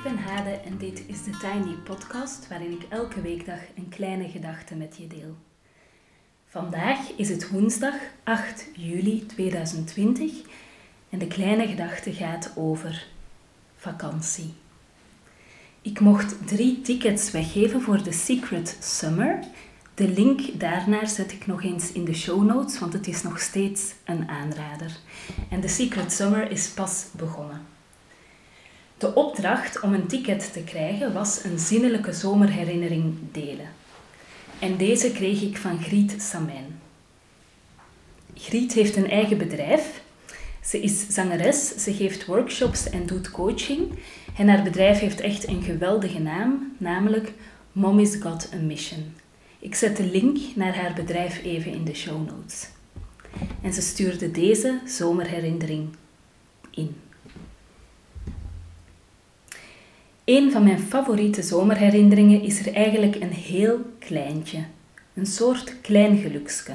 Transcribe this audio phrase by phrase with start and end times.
[0.00, 4.28] Ik ben Hade en dit is de Tiny Podcast waarin ik elke weekdag een kleine
[4.28, 5.36] gedachte met je deel.
[6.46, 7.94] Vandaag is het woensdag
[8.24, 10.32] 8 juli 2020
[11.10, 13.06] en de kleine gedachte gaat over
[13.76, 14.54] vakantie.
[15.82, 19.38] Ik mocht drie tickets weggeven voor de Secret Summer.
[19.94, 23.40] De link daarnaar zet ik nog eens in de show notes, want het is nog
[23.40, 24.96] steeds een aanrader.
[25.50, 27.78] En de Secret Summer is pas begonnen.
[29.00, 33.68] De opdracht om een ticket te krijgen was een zinnelijke zomerherinnering delen.
[34.58, 36.80] En deze kreeg ik van Griet Samijn.
[38.34, 40.02] Griet heeft een eigen bedrijf.
[40.64, 43.98] Ze is zangeres, ze geeft workshops en doet coaching.
[44.36, 47.32] En haar bedrijf heeft echt een geweldige naam, namelijk
[47.72, 49.14] Mommy's Got a Mission.
[49.58, 52.68] Ik zet de link naar haar bedrijf even in de show notes.
[53.62, 55.88] En ze stuurde deze zomerherinnering
[56.70, 56.96] in.
[60.30, 64.58] Een van mijn favoriete zomerherinneringen is er eigenlijk een heel kleintje.
[65.14, 66.72] Een soort klein gelukske.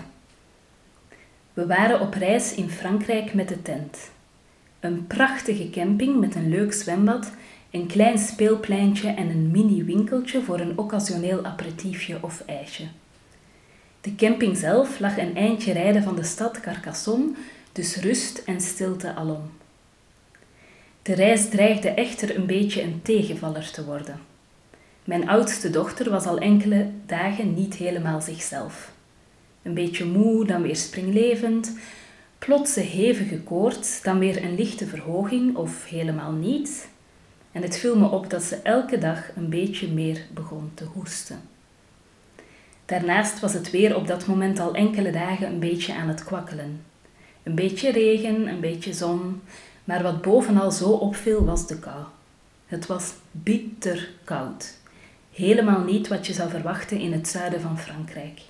[1.54, 4.12] We waren op reis in Frankrijk met de tent.
[4.80, 7.32] Een prachtige camping met een leuk zwembad,
[7.72, 12.84] een klein speelpleintje en een mini-winkeltje voor een occasioneel aperitiefje of ijsje.
[14.02, 17.32] De camping zelf lag een eindje rijden van de stad Carcassonne,
[17.72, 19.50] dus rust en stilte alom.
[21.06, 24.20] De reis dreigde echter een beetje een tegenvaller te worden.
[25.04, 28.92] Mijn oudste dochter was al enkele dagen niet helemaal zichzelf.
[29.62, 31.78] Een beetje moe, dan weer springlevend,
[32.40, 36.88] plotse hevige koorts, dan weer een lichte verhoging of helemaal niet.
[37.52, 41.40] En het viel me op dat ze elke dag een beetje meer begon te hoesten.
[42.86, 46.82] Daarnaast was het weer op dat moment al enkele dagen een beetje aan het kwakkelen.
[47.44, 49.42] Een beetje regen, een beetje zon,
[49.86, 52.04] maar wat bovenal zo opviel was de kou.
[52.66, 54.78] Het was bitter koud.
[55.32, 58.42] Helemaal niet wat je zou verwachten in het zuiden van Frankrijk.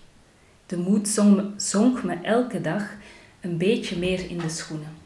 [0.65, 1.19] De moed
[1.57, 2.89] zonk me elke dag
[3.41, 5.03] een beetje meer in de schoenen.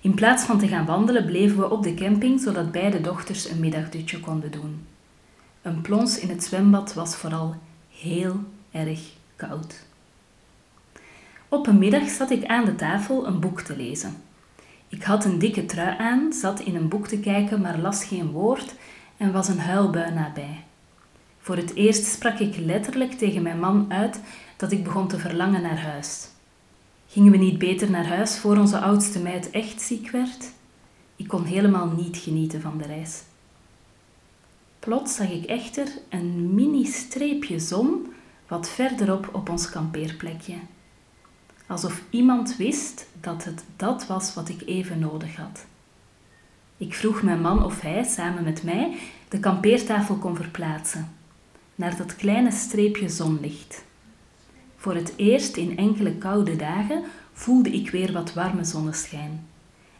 [0.00, 3.60] In plaats van te gaan wandelen bleven we op de camping zodat beide dochters een
[3.60, 4.86] middagdutje konden doen.
[5.62, 7.54] Een plons in het zwembad was vooral
[7.90, 9.00] heel erg
[9.36, 9.84] koud.
[11.48, 14.16] Op een middag zat ik aan de tafel een boek te lezen.
[14.88, 18.30] Ik had een dikke trui aan, zat in een boek te kijken, maar las geen
[18.30, 18.74] woord
[19.16, 20.64] en was een huilbui nabij.
[21.38, 24.20] Voor het eerst sprak ik letterlijk tegen mijn man uit
[24.56, 26.28] dat ik begon te verlangen naar huis.
[27.06, 30.52] Gingen we niet beter naar huis voor onze oudste meid echt ziek werd?
[31.16, 33.22] Ik kon helemaal niet genieten van de reis.
[34.78, 38.06] Plots zag ik echter een mini-streepje zon
[38.48, 40.54] wat verderop op ons kampeerplekje
[41.66, 45.64] alsof iemand wist dat het dat was wat ik even nodig had.
[46.76, 48.96] Ik vroeg mijn man of hij samen met mij
[49.28, 51.08] de kampeertafel kon verplaatsen
[51.74, 53.84] naar dat kleine streepje zonlicht.
[54.76, 59.46] Voor het eerst in enkele koude dagen voelde ik weer wat warme zonneschijn.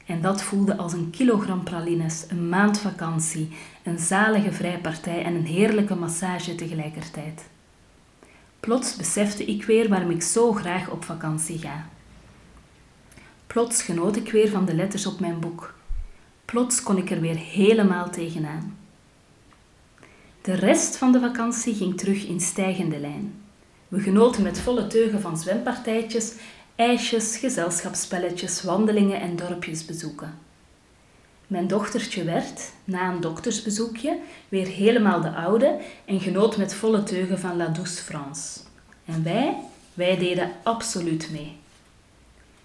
[0.07, 3.49] En dat voelde als een kilogram pralines, een maand vakantie,
[3.83, 7.45] een zalige vrijpartij en een heerlijke massage tegelijkertijd.
[8.67, 11.89] Plots besefte ik weer waarom ik zo graag op vakantie ga.
[13.47, 15.75] Plots genoot ik weer van de letters op mijn boek.
[16.45, 18.79] Plots kon ik er weer helemaal tegenaan.
[20.43, 23.35] De rest van de vakantie ging terug in stijgende lijn.
[23.89, 26.33] We genoten met volle teugen van zwempartijtjes,
[26.77, 30.46] ijsjes, gezelschapsspelletjes, wandelingen en dorpjesbezoeken.
[31.47, 34.19] Mijn dochtertje werd, na een doktersbezoekje,
[34.49, 38.61] weer helemaal de oude en genoot met volle teugen van La Douce France.
[39.05, 39.57] En wij,
[39.95, 41.57] wij deden absoluut mee.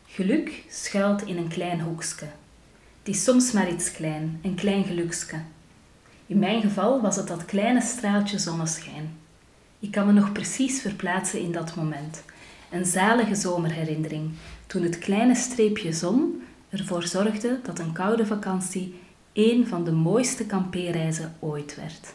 [0.05, 2.25] Geluk schuilt in een klein hoekske.
[3.03, 5.37] Het is soms maar iets klein, een klein gelukske.
[6.25, 9.17] In mijn geval was het dat kleine straaltje zonneschijn.
[9.79, 12.23] Ik kan me nog precies verplaatsen in dat moment.
[12.71, 14.31] Een zalige zomerherinnering,
[14.67, 18.95] toen het kleine streepje zon ervoor zorgde dat een koude vakantie
[19.33, 22.13] een van de mooiste kampeerreizen ooit werd.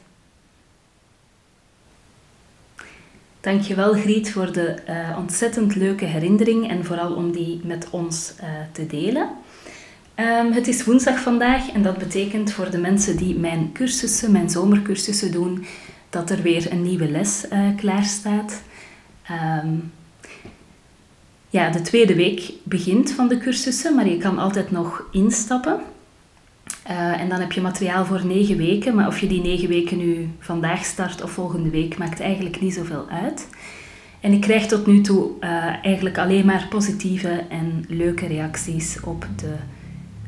[3.40, 8.48] Dankjewel Griet voor de uh, ontzettend leuke herinnering en vooral om die met ons uh,
[8.72, 9.28] te delen.
[10.16, 14.50] Um, het is woensdag vandaag en dat betekent voor de mensen die mijn cursussen, mijn
[14.50, 15.66] zomercursussen doen,
[16.10, 18.62] dat er weer een nieuwe les uh, klaar staat.
[19.64, 19.92] Um,
[21.56, 25.80] ja, de tweede week begint van de cursussen, maar je kan altijd nog instappen.
[26.90, 29.98] Uh, en dan heb je materiaal voor negen weken, maar of je die negen weken
[29.98, 33.48] nu vandaag start of volgende week, maakt eigenlijk niet zoveel uit.
[34.20, 35.50] En ik krijg tot nu toe uh,
[35.84, 39.54] eigenlijk alleen maar positieve en leuke reacties op de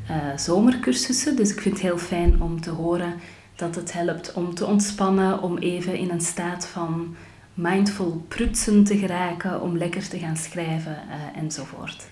[0.09, 1.35] uh, zomercursussen.
[1.35, 3.13] Dus ik vind het heel fijn om te horen
[3.55, 7.15] dat het helpt om te ontspannen, om even in een staat van
[7.61, 12.07] mindful prutsen te geraken, om lekker te gaan schrijven uh, enzovoort.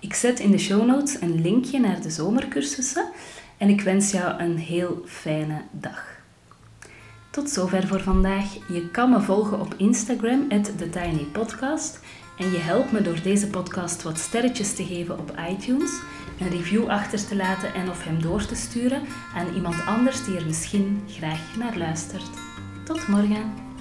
[0.00, 3.08] Ik zet in de show notes een linkje naar de zomercursussen
[3.56, 6.04] en ik wens jou een heel fijne dag.
[7.30, 8.54] Tot zover voor vandaag.
[8.68, 12.00] Je kan me volgen op Instagram, TheTinyPodcast.
[12.38, 15.90] En je helpt me door deze podcast wat sterretjes te geven op iTunes,
[16.40, 19.02] een review achter te laten en of hem door te sturen
[19.34, 22.30] aan iemand anders die er misschien graag naar luistert.
[22.84, 23.71] Tot morgen!